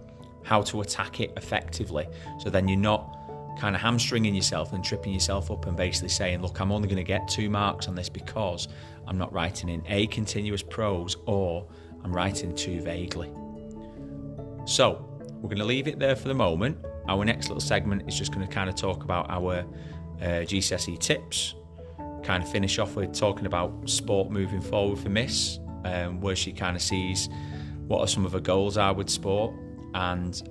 [0.43, 2.07] how to attack it effectively.
[2.39, 3.15] So then you're not
[3.59, 6.97] kind of hamstringing yourself and tripping yourself up and basically saying, look, I'm only going
[6.97, 8.67] to get two marks on this because
[9.07, 11.67] I'm not writing in A continuous prose or
[12.03, 13.31] I'm writing too vaguely.
[14.65, 15.05] So,
[15.41, 16.77] we're going to leave it there for the moment.
[17.07, 19.65] Our next little segment is just going to kind of talk about our
[20.21, 21.55] uh, GCSE tips,
[22.23, 26.51] kind of finish off with talking about sport moving forward for Miss, um, where she
[26.51, 27.29] kind of sees
[27.87, 29.55] what are some of her goals are with sport,
[29.95, 30.47] and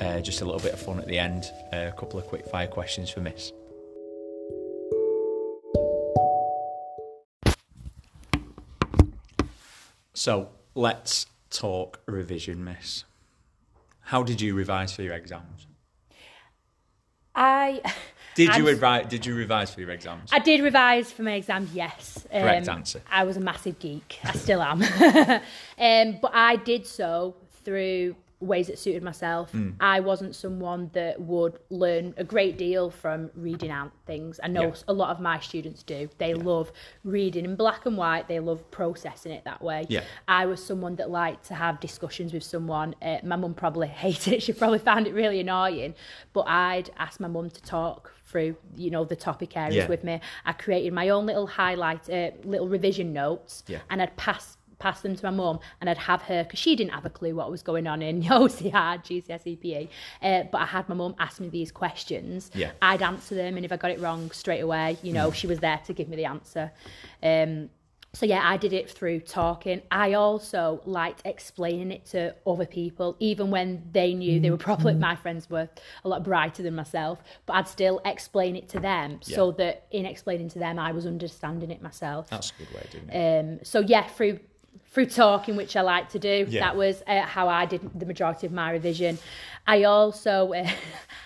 [0.00, 2.46] uh, just a little bit of fun at the end, uh, a couple of quick
[2.46, 3.52] fire questions for Miss.
[10.14, 13.04] So, let's talk revision, Miss.
[14.00, 15.66] How did you revise for your exams?
[17.34, 17.82] I
[18.34, 19.06] did you revise?
[19.06, 20.30] Did you revise for your exams?
[20.32, 21.74] I did revise for my exams.
[21.74, 22.26] Yes.
[22.30, 23.02] Correct um, answer.
[23.10, 24.20] I was a massive geek.
[24.22, 24.82] I still am.
[25.78, 27.34] um, but I did so
[27.64, 29.52] through ways that suited myself.
[29.52, 29.74] Mm.
[29.80, 34.38] I wasn't someone that would learn a great deal from reading out things.
[34.42, 34.74] I know yeah.
[34.88, 36.08] a lot of my students do.
[36.18, 36.42] They yeah.
[36.42, 36.70] love
[37.02, 38.28] reading in black and white.
[38.28, 39.86] They love processing it that way.
[39.88, 40.04] Yeah.
[40.28, 42.94] I was someone that liked to have discussions with someone.
[43.00, 44.42] Uh, my mum probably hated it.
[44.42, 45.94] She probably found it really annoying.
[46.34, 49.86] But I'd ask my mum to talk through you know the topic areas yeah.
[49.86, 53.78] with me i created my own little highlight uh, little revision notes yeah.
[53.88, 56.92] and i'd pass pass them to my mum and I'd have her because she didn't
[56.92, 59.88] have a clue what was going on in OCR, GCSE PE.
[60.22, 62.50] Uh, but I had my mum ask me these questions.
[62.54, 62.72] Yeah.
[62.82, 65.34] I'd answer them, and if I got it wrong straight away, you know, mm.
[65.34, 66.72] she was there to give me the answer.
[67.22, 67.70] Um,
[68.16, 69.82] so yeah, I did it through talking.
[69.90, 74.94] I also liked explaining it to other people, even when they knew they were probably
[74.94, 75.00] mm.
[75.00, 75.68] my friends were
[76.02, 77.22] a lot brighter than myself.
[77.44, 79.36] But I'd still explain it to them, yeah.
[79.36, 82.30] so that in explaining to them, I was understanding it myself.
[82.30, 83.40] That's a good way of doing it.
[83.40, 84.40] Um, so yeah, through
[84.96, 86.46] through talking, which I like to do.
[86.48, 86.60] Yeah.
[86.60, 89.18] That was uh, how I did the majority of my revision.
[89.66, 90.66] I also uh,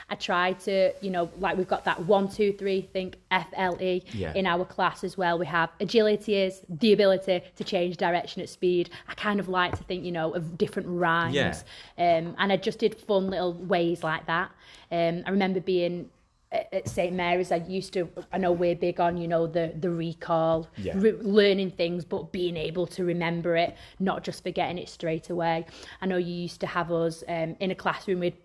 [0.09, 4.33] I tried to, you know, like we've got that one, two, three, think FLE yeah.
[4.35, 5.39] in our class as well.
[5.39, 8.91] We have agility is the ability to change direction at speed.
[9.07, 11.37] I kind of like to think, you know, of different rhymes.
[11.37, 11.55] Yeah.
[11.97, 14.51] Um, and I just did fun little ways like that.
[14.91, 16.11] Um, I remember being
[16.53, 18.09] at St Mary's, I used to.
[18.33, 20.95] I know we're big on, you know, the the recall, Yeah.
[20.97, 25.67] re- learning things, but being able to remember it, not just forgetting it straight away.
[26.01, 28.21] I know you used to have us um, in a classroom.
[28.21, 28.37] We'd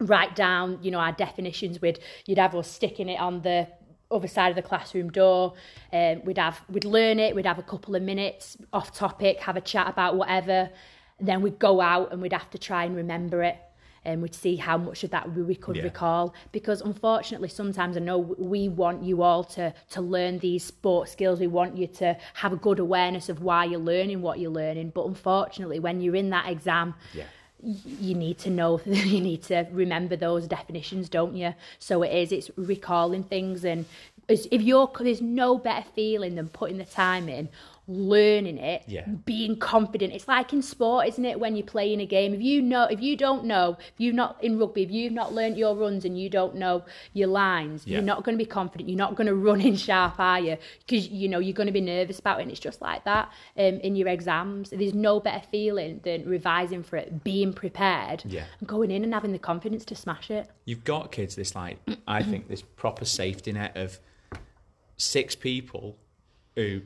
[0.00, 1.80] write down, you know, our definitions.
[1.80, 3.66] We'd you'd have us sticking it on the
[4.10, 5.54] other side of the classroom door.
[5.92, 7.34] Um, we'd have we'd learn it.
[7.34, 10.70] We'd have a couple of minutes off topic, have a chat about whatever.
[11.20, 13.56] Then we'd go out and we'd have to try and remember it.
[14.08, 15.82] And we'd see how much of that we we could Yeah.
[15.90, 16.24] recall.
[16.58, 18.18] Because unfortunately, sometimes I know
[18.52, 21.36] we want you all to to learn these sport skills.
[21.40, 22.08] We want you to
[22.42, 24.92] have a good awareness of why you're learning what you're learning.
[24.96, 27.24] But unfortunately, when you're in that exam, Yeah.
[28.08, 28.80] you need to know
[29.14, 33.84] you need to remember those definitions don't you so it is it's recalling things and
[34.28, 37.48] if you're there's no better feeling than putting the time in
[37.90, 39.06] learning it Yeah.
[39.24, 42.60] being confident it's like in sport isn't it when you're playing a game if you
[42.60, 45.74] know if you don't know if you've not in rugby if you've not learned your
[45.74, 47.94] runs and you don't know your lines Yeah.
[47.96, 50.58] you're not going to be confident you're not going to run in sharp are you
[50.86, 53.30] because you know you're going to be nervous about it and it's just like that
[53.56, 58.44] um, in your exams there's no better feeling than revising for it being prepared Yeah.
[58.60, 61.78] and going in and having the confidence to smash it You've got kids this like
[62.06, 63.98] I think this proper safety net of
[64.98, 65.96] six people
[66.54, 66.82] who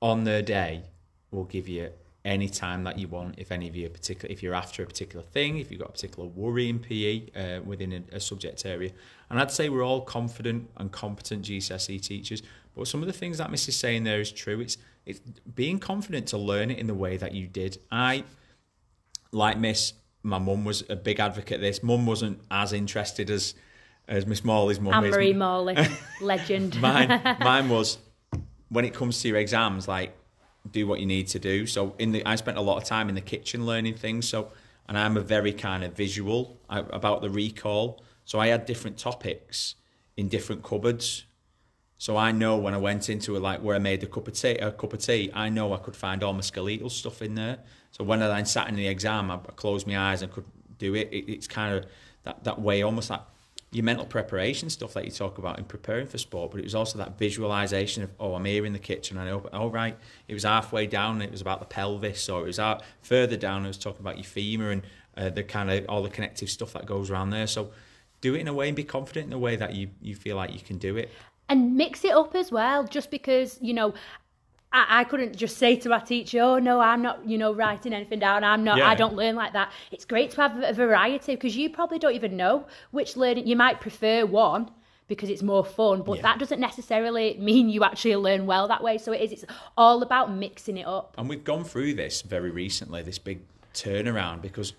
[0.00, 0.82] on their day
[1.30, 1.90] will give you
[2.24, 4.86] any time that you want if any of you are particular if you're after a
[4.86, 8.66] particular thing if you've got a particular worry in PE uh, within a, a subject
[8.66, 8.90] area.
[9.30, 12.42] And I'd say we're all confident and competent GCSE teachers
[12.78, 14.60] but some of the things that Miss is saying there is true.
[14.60, 15.18] It's it's
[15.54, 17.78] being confident to learn it in the way that you did.
[17.90, 18.22] I
[19.32, 21.82] like Miss, my mum was a big advocate of this.
[21.82, 23.54] Mum wasn't as interested as
[24.06, 25.10] as Miss Morley's mum Anne.
[25.10, 25.76] Marie Morley
[26.20, 26.80] legend.
[26.80, 27.98] Mine, mine was
[28.68, 30.16] when it comes to your exams, like
[30.70, 31.66] do what you need to do.
[31.66, 34.28] So in the, I spent a lot of time in the kitchen learning things.
[34.28, 34.50] So,
[34.88, 38.02] and I'm a very kind of visual I, about the recall.
[38.24, 39.74] So I had different topics
[40.16, 41.24] in different cupboards.
[41.96, 44.34] So I know when I went into it, like where I made a cup of
[44.34, 47.34] tea, a cup of tea, I know I could find all my skeletal stuff in
[47.34, 47.58] there.
[47.90, 50.44] So when I then sat in the exam, I I closed my eyes and could
[50.78, 51.08] do it.
[51.10, 51.86] it it's kind of
[52.24, 53.22] that, that way, almost like
[53.70, 56.50] your mental preparation stuff that you talk about in preparing for sport.
[56.50, 59.18] But it was also that visualization of, oh, I'm here in the kitchen.
[59.18, 61.16] I know, oh, right, it was halfway down.
[61.16, 63.64] And it was about the pelvis, or it was out further down.
[63.64, 64.82] It was talking about your femur and
[65.16, 67.46] uh, the kind of all the connective stuff that goes around there.
[67.46, 67.70] So
[68.20, 70.36] do it in a way and be confident in a way that you, you feel
[70.36, 71.10] like you can do it.
[71.48, 73.94] and mix it up as well just because you know
[74.72, 77.92] I, I couldn't just say to my teacher oh no i'm not you know writing
[77.92, 78.88] anything down i'm not Yeah.
[78.88, 82.14] i don't learn like that it's great to have a variety because you probably don't
[82.14, 84.70] even know which learning you might prefer one
[85.06, 86.22] because it's more fun but Yeah.
[86.22, 89.44] that doesn't necessarily mean you actually learn well that way so it is it's
[89.76, 93.40] all about mixing it up And we've gone through this very recently, this big
[93.74, 94.74] turnaround, because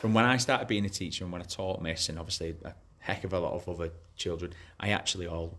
[0.00, 2.74] from when I started being a teacher and when I taught Miss, and obviously a
[2.98, 5.58] heck of a lot of other children, I actually all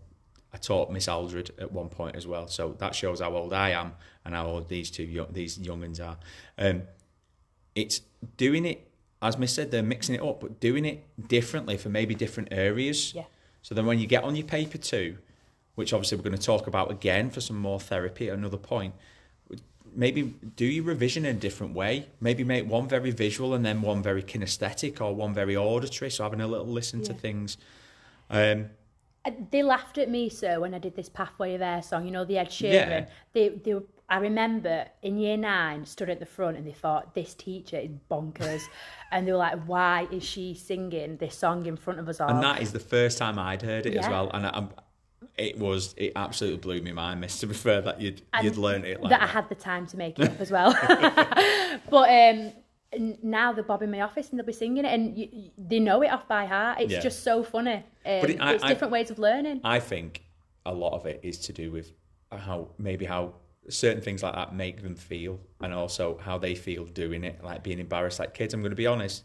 [0.56, 2.48] I taught Miss Aldred at one point as well.
[2.48, 3.92] So that shows how old I am
[4.24, 6.18] and how old these two young, these younguns are.
[6.58, 6.84] Um,
[7.76, 8.00] it's
[8.38, 8.90] doing it,
[9.22, 13.14] as Miss said, they're mixing it up, but doing it differently for maybe different areas.
[13.14, 13.24] Yeah.
[13.64, 15.18] So then when you get on your paper two,
[15.76, 18.94] which obviously we're going to talk about again for some more therapy at another point,
[19.94, 22.08] maybe do your revision in a different way.
[22.22, 26.12] Maybe make one very visual and then one very kinesthetic or one very auditory.
[26.12, 27.58] So having a little listen to things.
[28.30, 28.70] Um,
[29.52, 32.06] they laughed at me so when I did this Pathway of Air song.
[32.06, 32.74] You know the Ed Sheeran.
[32.74, 33.06] Yeah.
[33.34, 37.16] They, they, were- I remember in year nine stood at the front and they thought
[37.16, 38.62] this teacher is bonkers,
[39.12, 42.30] and they were like, "Why is she singing this song in front of us all?"
[42.30, 44.30] and that is the first time I'd heard it as well.
[44.32, 44.68] And I,
[45.38, 47.40] it was it absolutely blew me mind, Miss.
[47.40, 49.30] To be fair, that you'd And you'd learn it like that that.
[49.30, 50.72] I had the time to make it up as well.
[51.90, 52.52] but um,
[52.94, 55.80] n- now they're bobbing my office and they'll be singing it, and you, you- they
[55.80, 56.80] know it off by heart.
[56.82, 57.00] It's Yeah.
[57.02, 57.84] just so funny.
[58.06, 59.62] Um, But it- I- it's I- different ways of learning.
[59.64, 60.24] I think
[60.66, 61.92] a lot of it is to do with
[62.32, 63.36] how maybe how
[63.70, 67.64] certain things like that make them feel, and also how they feel doing it, like
[67.64, 68.20] being embarrassed.
[68.20, 69.24] Like kids, I'm going to be honest.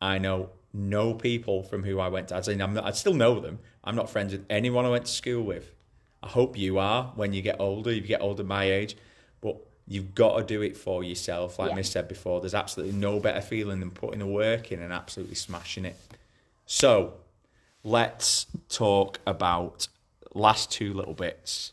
[0.00, 2.36] I know no people from who I went to.
[2.36, 3.58] I'd say I'm not, I still know them.
[3.84, 5.70] I'm not friends with anyone I went to school with.
[6.22, 7.90] I hope you are when you get older.
[7.90, 8.96] if You get older my age,
[9.86, 11.58] you've got to do it for yourself.
[11.58, 11.76] Like Yeah.
[11.76, 15.34] Miss said before, there's absolutely no better feeling than putting the work in and absolutely
[15.34, 15.96] smashing it.
[16.66, 17.14] So
[17.82, 19.88] let's talk about
[20.34, 21.72] last two little bits.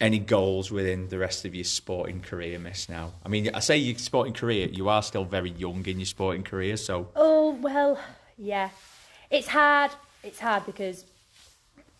[0.00, 2.88] Any goals within the rest of your sporting career, Miss?
[2.88, 6.06] Now, I mean, I say your sporting career, you are still very young in your
[6.06, 7.98] sporting career, so Oh well,
[8.38, 8.70] yeah.
[9.30, 9.90] It's hard.
[10.22, 11.04] It's hard because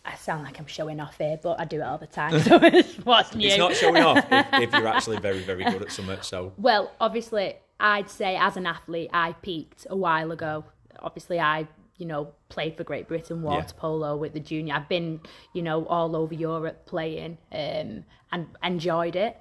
[0.05, 2.41] I sound like I'm showing off here, but I do it all the time.
[2.41, 2.59] So
[3.05, 3.47] what's new?
[3.47, 6.21] it's not showing off if, if you're actually very, very good at something.
[6.23, 10.65] So, Well, obviously, I'd say as an athlete, I peaked a while ago.
[10.99, 13.73] Obviously, I, you know, played for Great Britain water yeah.
[13.77, 14.75] polo with the junior.
[14.75, 15.21] I've been,
[15.53, 19.37] you know, all over Europe playing um, and enjoyed it.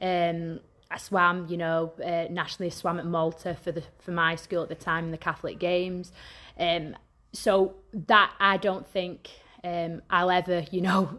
[0.00, 4.64] Um, I swam, you know, uh, nationally swam at Malta for the for my school
[4.64, 6.10] at the time in the Catholic Games.
[6.58, 6.96] Um,
[7.32, 9.30] so that I don't think
[9.64, 11.18] um, I'll ever, you know,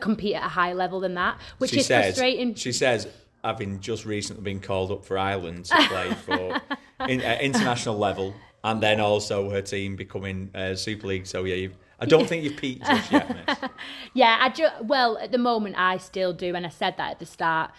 [0.00, 2.54] compete at a higher level than that, which she is says, frustrating.
[2.54, 3.06] She says,
[3.42, 6.60] having just recently been called up for Ireland to play for
[7.08, 11.26] in, uh, international level, and then also her team becoming uh, Super League.
[11.26, 13.58] So yeah, I don't think you've peaked just yet, miss.
[14.14, 17.18] yeah, I ju- well at the moment I still do, and I said that at
[17.18, 17.70] the start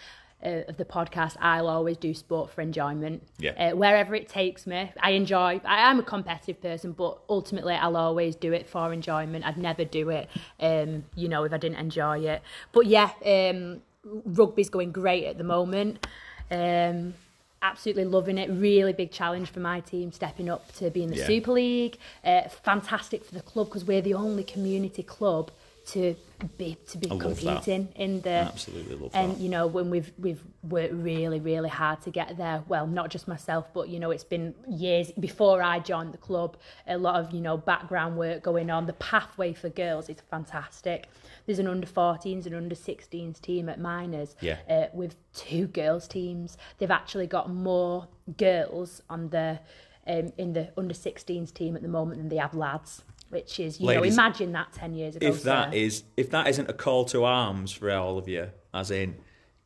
[0.44, 3.22] uh, of the podcast, I'll always do sport for enjoyment.
[3.38, 3.52] Yeah.
[3.52, 5.60] Uh, wherever it takes me, I enjoy.
[5.64, 9.44] I am a competitive person, but ultimately, I'll always do it for enjoyment.
[9.44, 10.28] I'd never do it,
[10.60, 12.42] um, you know, if I didn't enjoy it.
[12.72, 16.06] But yeah, um, rugby's going great at the moment.
[16.50, 17.14] Um,
[17.62, 18.50] absolutely loving it.
[18.50, 21.26] Really big challenge for my team, stepping up to be in the yeah.
[21.26, 21.98] Super League.
[22.24, 25.50] Uh, fantastic for the club because we're the only community club
[25.86, 26.14] to
[26.58, 29.38] be to be competing in the absolutely love and that.
[29.38, 33.28] you know when we've we've worked really really hard to get there well not just
[33.28, 37.32] myself but you know it's been years before I joined the club a lot of
[37.32, 38.86] you know background work going on.
[38.86, 41.08] The pathway for girls is fantastic.
[41.46, 44.58] There's an under 14s and under 16s team at Miners yeah.
[44.68, 46.56] uh, with two girls teams.
[46.78, 49.60] They've actually got more girls on the
[50.06, 53.80] um, in the under 16s team at the moment than they have lads which is
[53.80, 56.74] you Ladies, know imagine that 10 years ago if that is if that isn't a
[56.74, 59.16] call to arms for all of you as in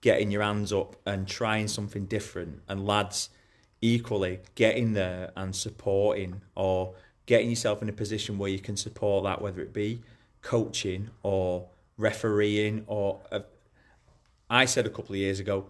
[0.01, 3.29] getting your hands up and trying something different and lads
[3.83, 6.95] equally getting there and supporting or
[7.27, 10.01] getting yourself in a position where you can support that whether it be
[10.43, 11.67] coaching or
[11.99, 13.41] refereeing or uh,
[14.49, 15.67] I said a couple of years ago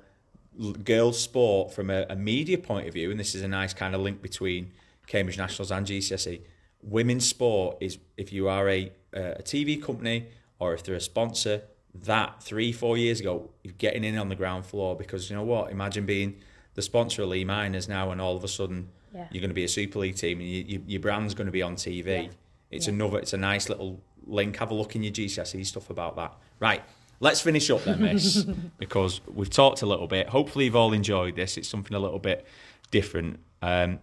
[0.84, 3.94] girls sport from a, a media point of view and this is a nice kind
[3.94, 4.72] of link between
[5.06, 6.42] Cambridge Nationals and GCSE
[6.82, 10.26] women's sport is if you are a, a TV company
[10.58, 11.62] or if they're a sponsor,
[11.94, 15.42] that three, four years ago, you're getting in on the ground floor because you know
[15.42, 15.70] what?
[15.70, 16.36] Imagine being
[16.74, 19.26] the sponsor of Leigh Miners now and all of a sudden yeah.
[19.30, 21.52] you're going to be a Super League team and you, you, your brand's going to
[21.52, 22.24] be on TV.
[22.24, 22.28] Yeah.
[22.70, 22.94] It's yeah.
[22.94, 24.56] another, it's a nice little link.
[24.56, 26.34] Have a look in your GCSE stuff about that.
[26.60, 26.82] Right.
[27.18, 28.44] Let's finish up then, Miss,
[28.78, 30.28] because we've talked a little bit.
[30.28, 31.56] Hopefully, you've all enjoyed this.
[31.56, 32.46] It's something a little bit
[32.90, 33.40] different.
[33.62, 34.00] Um,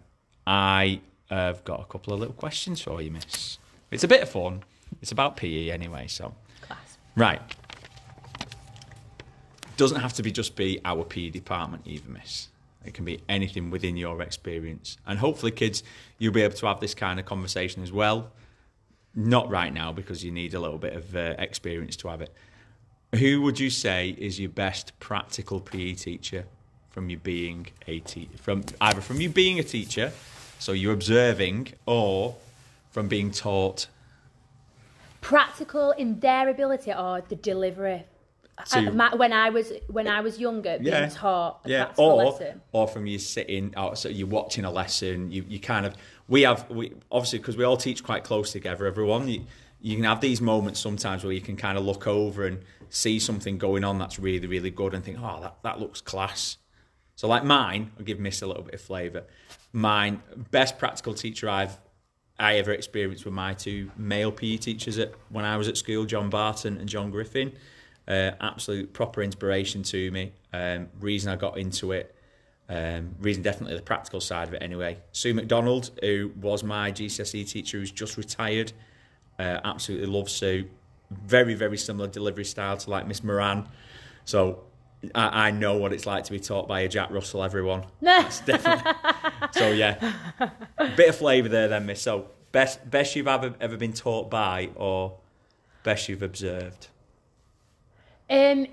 [0.47, 0.99] I
[1.33, 3.57] I've got a couple of little questions for you, miss.
[3.89, 4.63] It's a bit of fun.
[5.01, 6.33] It's about PE anyway, so.
[6.61, 6.97] Class.
[7.15, 7.41] Right.
[9.75, 12.49] Doesn't have to be just be our PE department either, miss.
[12.85, 14.97] It can be anything within your experience.
[15.07, 15.83] And hopefully, kids,
[16.19, 18.31] you'll be able to have this kind of conversation as well.
[19.15, 22.33] Not right now because you need a little bit of uh, experience to have it.
[23.15, 26.45] Who would you say is your best practical PE teacher
[26.89, 30.11] from you being a te- from either from you being a teacher
[30.63, 32.37] so you're observing or
[32.89, 33.87] from being taught?
[35.19, 38.05] Practical in their ability or the delivery.
[38.65, 42.61] So uh, when I was when I was younger, being yeah, taught yeah, or lesson.
[42.71, 45.31] or from you sitting, or so you're watching a lesson.
[45.31, 45.95] You you kind of
[46.29, 48.85] we have we obviously because we all teach quite close together.
[48.85, 49.45] Everyone, you,
[49.81, 53.19] you can have these moments sometimes where you can kind of look over and see
[53.19, 56.57] something going on that's really really good and think, oh that that looks class.
[57.15, 59.23] So like mine, I'll give Miss a little bit of flavour.
[59.71, 60.21] Mine,
[60.51, 61.77] best practical teacher I've
[62.39, 66.05] I ever experienced were my two male PE teachers at when I was at school,
[66.05, 67.53] John Barton and John Griffin.
[68.07, 70.33] Uh, absolute proper inspiration to me.
[70.51, 72.15] Um, reason I got into it.
[72.67, 74.97] Um, reason definitely the practical side of it anyway.
[75.11, 78.73] Sue McDonald, who was my GCSE teacher, who's just retired.
[79.37, 80.67] Uh, absolutely love Sue.
[81.11, 83.69] Very, very similar delivery style to like Miss Moran.
[84.25, 84.63] So
[85.15, 87.43] I, I, know what it's like to be taught by a Jack Russell.
[87.43, 88.91] Everyone, definitely.
[89.51, 90.13] so yeah,
[90.95, 92.01] bit of flavour there, then, Miss.
[92.01, 95.17] So best best you've ever ever been taught by, or
[95.83, 96.87] best you've observed.
[98.29, 98.67] Um,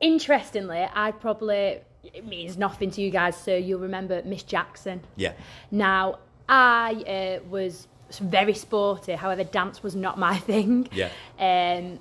[0.00, 5.02] interestingly, I probably it means nothing to you guys, so you'll remember Miss Jackson.
[5.16, 5.32] Yeah.
[5.70, 7.86] Now I uh, was
[8.18, 9.12] very sporty.
[9.12, 10.88] However, dance was not my thing.
[10.92, 11.10] Yeah.
[11.38, 11.98] Um,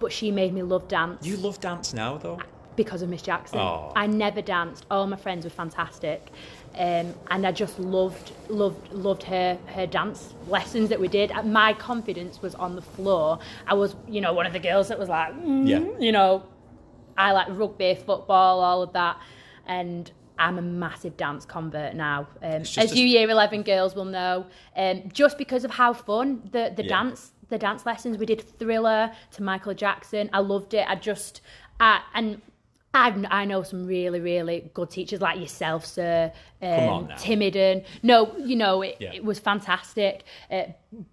[0.00, 1.24] but she made me love dance.
[1.24, 2.40] You love dance now, though
[2.76, 3.58] because of Miss Jackson.
[3.58, 4.86] I never danced.
[4.90, 6.30] All my friends were fantastic.
[6.74, 11.32] Um, and I just loved, loved, loved her her dance lessons that we did.
[11.44, 13.38] My confidence was on the floor.
[13.66, 15.80] I was, you know, one of the girls that was like, mm, yeah.
[15.98, 16.44] you know,
[17.16, 19.18] I like rugby, football, all of that,
[19.66, 22.28] and I'm a massive dance convert now.
[22.42, 24.44] Um, as you year 11 girls will know,
[24.76, 26.88] um, just because of how fun the the yeah.
[26.88, 30.28] dance the dance lessons we did Thriller to Michael Jackson.
[30.32, 30.84] I loved it.
[30.88, 31.40] I just,
[31.78, 32.40] I, and
[32.96, 36.32] I've, I know some really, really good teachers like yourself, sir.
[36.62, 37.16] Um, Come on now.
[37.16, 39.12] Timid and no, you know, it, Yeah.
[39.12, 40.24] it was fantastic.
[40.50, 40.64] Uh,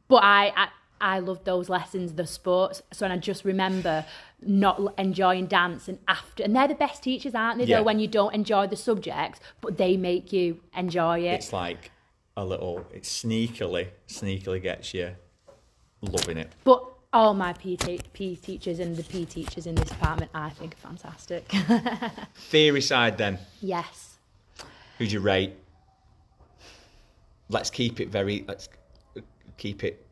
[0.08, 0.68] but I, I,
[1.02, 2.82] I loved those lessons, the sports.
[2.92, 4.06] So and I just remember
[4.42, 7.66] not enjoying dance and after, and they're the best teachers, aren't they?
[7.66, 7.78] Yeah.
[7.78, 11.34] Though when you don't enjoy the subject, but they make you enjoy it.
[11.34, 11.92] It's like
[12.38, 12.86] a little.
[12.94, 15.16] It sneakily, sneakily gets you
[16.02, 16.52] loving it.
[16.64, 16.84] But
[17.14, 20.74] all my P, te- P teachers and the P teachers in this department, I think
[20.74, 21.50] are fantastic.
[22.36, 23.38] Theory side, then.
[23.62, 24.18] yes.
[24.98, 25.54] Who'd you rate?
[27.50, 28.44] Let's keep it very.
[28.48, 28.70] Let's
[29.58, 30.06] keep it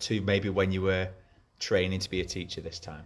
[0.00, 1.08] to maybe when you were
[1.58, 3.04] training to be a teacher this time.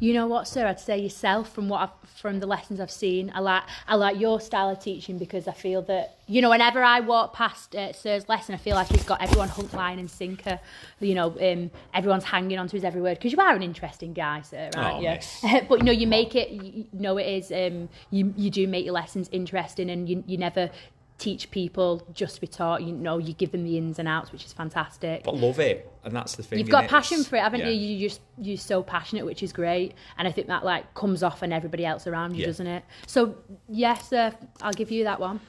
[0.00, 0.66] You know what, sir?
[0.66, 3.30] I'd say yourself from what I've, from the lessons I've seen.
[3.34, 6.82] I like I like your style of teaching because I feel that you know whenever
[6.82, 10.10] I walk past uh, sir's lesson, I feel like he's got everyone hook, line, and
[10.10, 10.58] sinker.
[11.00, 14.12] You know, um, everyone's hanging on to his every word because you are an interesting
[14.14, 15.60] guy, sir, aren't Oh, you?
[15.68, 16.50] but you know, you make it.
[16.50, 17.52] You, you know, it is.
[17.52, 20.70] Um, you you do make your lessons interesting, and you you never
[21.18, 22.82] teach people just to be taught.
[22.82, 25.24] You know, you give them the ins and outs, which is fantastic.
[25.24, 26.58] But love it, and that's the thing.
[26.58, 27.68] You've got passion for it, haven't yeah.
[27.68, 27.96] you?
[27.96, 31.42] You just you're so passionate, which is great, and I think that like comes off
[31.42, 32.46] on everybody else around you, Yeah.
[32.46, 32.84] doesn't it?
[33.06, 33.36] So
[33.68, 34.30] yes, uh,
[34.62, 35.40] I'll give you that one.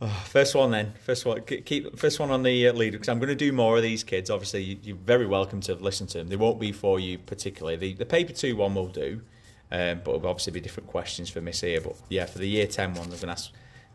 [0.24, 0.94] First one then.
[1.04, 1.42] First one.
[1.42, 4.04] Keep first one on the uh, leader because I'm going to do more of these
[4.04, 4.30] kids.
[4.30, 6.28] Obviously, you, you're very welcome to listen to them.
[6.28, 7.76] They won't be for you particularly.
[7.76, 9.22] The, the paper two one will do,
[9.70, 11.80] um, but it'll obviously be different questions for Miss here.
[11.80, 13.50] But yeah, for the year ten one, they're going to ask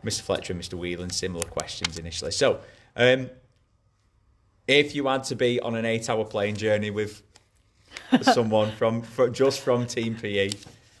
[0.06, 0.22] Mr.
[0.22, 0.74] Fletcher and Mr.
[0.74, 2.30] Whelan similar questions initially.
[2.30, 2.60] So,
[2.96, 3.30] um,
[4.66, 7.22] if you had to be on an eight-hour plane journey with
[8.22, 10.50] someone from, from just from Team PE,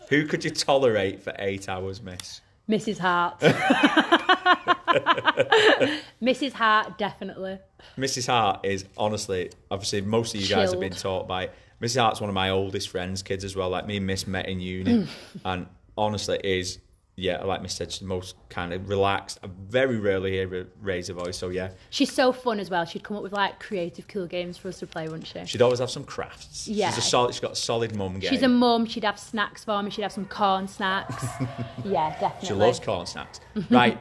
[0.08, 2.40] who could you tolerate for eight hours, Miss?
[2.68, 2.98] Mrs.
[2.98, 3.40] Hart.
[6.22, 6.52] Mrs.
[6.52, 7.58] Hart, definitely.
[7.98, 8.26] Mrs.
[8.26, 11.50] Hart is honestly, obviously, most of you guys have been taught by
[11.80, 12.00] Mrs.
[12.00, 13.70] Hart's one of my oldest friends, kids as well.
[13.70, 15.06] Like me and Miss met in uni,
[15.44, 16.78] and honestly, is
[17.18, 19.38] yeah, like Miss said, she's most kind of relaxed.
[19.42, 21.38] I very rarely hear her raise her voice.
[21.38, 22.84] So yeah, She's so fun as well.
[22.84, 25.42] She'd come up with like creative, cool games for us to play, wouldn't she?
[25.46, 26.68] she'd always have some crafts.
[26.68, 26.90] Yeah.
[26.90, 27.32] she's a solid.
[27.32, 28.30] She's got a solid mum game.
[28.30, 28.84] She's a mum.
[28.84, 29.90] She'd have snacks for me.
[29.90, 31.24] She'd have some corn snacks.
[31.84, 32.48] yeah, definitely.
[32.48, 33.40] She loves corn snacks.
[33.70, 33.98] right.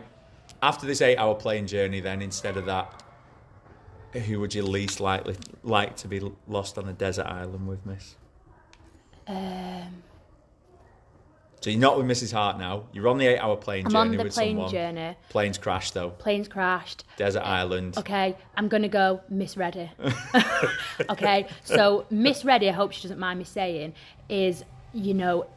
[0.62, 3.02] After this eight-hour plane journey, then instead of that,
[4.12, 8.16] who would you least likely like to be lost on a desert island with, Miss?
[9.28, 10.04] Um,
[11.66, 12.32] So you're not with Mrs.
[12.32, 12.84] Hart now.
[12.94, 14.72] You're on the eight-hour plane I'm journey on the with plane someone.
[14.72, 15.18] journey.
[15.30, 16.12] Planes crashed though.
[16.12, 17.06] Planes crashed.
[17.18, 17.98] Desert island.
[17.98, 19.90] Okay, I'm gonna go Miss Reddy.
[21.10, 23.96] okay, so Miss Reddy, I hope she doesn't mind me saying,
[24.30, 24.64] is
[24.94, 25.48] you know,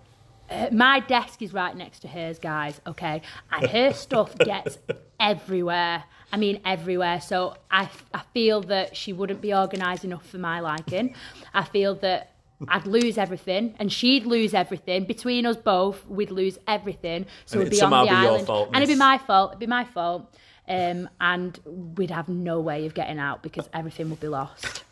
[0.48, 2.80] uh, my desk is right next to hers, guys.
[2.86, 3.20] Okay,
[3.52, 4.78] and her stuff gets
[5.20, 6.04] everywhere.
[6.32, 7.20] I mean, everywhere.
[7.20, 11.14] So I, I feel that she wouldn't be organised enough for my liking.
[11.52, 12.32] I feel that.
[12.66, 15.04] I'd lose everything, and she'd lose everything.
[15.04, 17.26] Between us both, we'd lose everything.
[17.46, 19.50] So we'd it'd be on the be your island, fault, and it'd be my fault.
[19.50, 20.34] It'd be my fault
[20.68, 24.84] um, and we'd have no way of getting out because everything would be lost.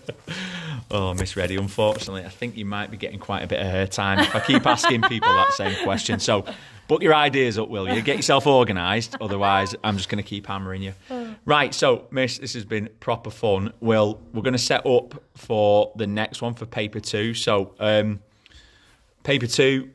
[0.92, 3.88] Oh, Miss Reddy, unfortunately, I think you might be getting quite a bit of her
[3.88, 6.20] time if I keep asking people that same question.
[6.20, 6.46] So
[6.88, 8.02] book your ideas up, will you?
[8.04, 9.16] Get yourself organised.
[9.20, 10.94] Otherwise, I'm just going to keep hammering you.
[11.46, 13.74] Right, so, Miss, this has been proper fun.
[13.80, 17.34] Well, we're going to set up for the next one for paper two.
[17.34, 18.20] So, um,
[19.24, 19.90] paper two,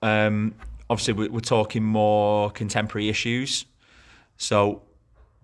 [0.00, 0.54] um,
[0.88, 3.66] obviously, we- we're talking more contemporary issues.
[4.38, 4.82] So,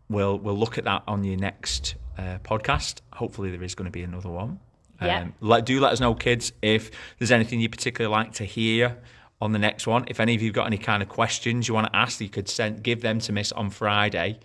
[0.08, 3.00] we'll we'll look at that on your next uh, podcast.
[3.14, 4.60] Hopefully, there is going to be another one.
[5.00, 5.22] Yeah.
[5.22, 8.98] Um, let, do let us know, kids, if there's anything you particularly like to hear
[9.40, 10.04] on the next one.
[10.08, 12.48] If any of you've got any kind of questions you want to ask, you could
[12.48, 14.38] send give them to Miss on Friday.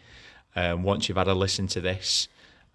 [0.55, 2.29] Um, once you've had a listen to this,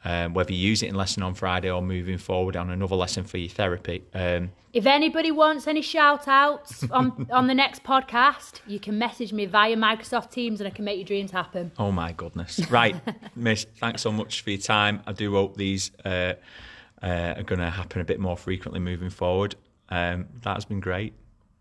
[0.04, 3.24] um, whether you use it in lesson on Friday or moving forward on another lesson
[3.24, 4.02] for your therapy.
[4.14, 9.32] Um, If anybody wants any shout outs on, on the next podcast, you can message
[9.32, 11.72] me via Microsoft Teams and I can make your dreams happen.
[11.78, 12.70] Oh my goodness!
[12.70, 12.96] Right,
[13.36, 13.66] Miss.
[13.76, 15.02] Thanks so much for your time.
[15.06, 16.34] I do hope these uh,
[17.02, 19.54] uh, are going to happen a bit more frequently moving forward.
[19.90, 21.12] Um, that has been great.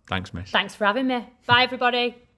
[0.07, 0.49] Thanks, Miss.
[0.49, 1.27] Thanks for having me.
[1.45, 2.15] Bye, everybody.